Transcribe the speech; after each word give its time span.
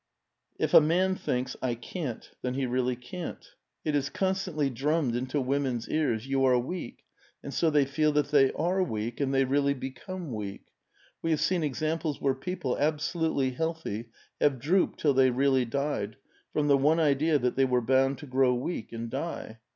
If 0.57 0.73
a 0.73 0.81
man 0.81 1.13
thinks,' 1.13 1.55
I 1.61 1.75
can't,' 1.75 2.31
then 2.41 2.55
he 2.55 2.65
really 2.65 2.95
can't. 2.95 3.47
It 3.85 3.93
is 3.93 4.09
constantly 4.09 4.67
drammed 4.71 5.15
into 5.15 5.39
women's 5.39 5.87
ears,' 5.89 6.25
You 6.27 6.43
are 6.45 6.57
weak,' 6.57 7.03
and 7.43 7.53
so 7.53 7.69
they 7.69 7.85
feel 7.85 8.11
that 8.13 8.29
they 8.31 8.51
are 8.53 8.81
weak, 8.81 9.19
and 9.21 9.31
they 9.31 9.45
really 9.45 9.75
become 9.75 10.31
weak. 10.31 10.69
We 11.21 11.29
have 11.29 11.39
seen 11.39 11.61
examples 11.61 12.19
where 12.19 12.33
people, 12.33 12.79
absolutely 12.79 13.51
healthy, 13.51 14.09
have 14.39 14.57
drooped 14.57 14.99
till 14.99 15.13
they 15.13 15.29
really 15.29 15.65
died, 15.65 16.15
from 16.51 16.67
the 16.67 16.79
one 16.79 16.99
idea 16.99 17.37
that 17.37 17.55
they 17.55 17.65
were 17.65 17.79
bound 17.79 18.17
to 18.17 18.25
grow 18.25 18.55
weak 18.55 18.91
and 18.91 19.07
die. 19.07 19.59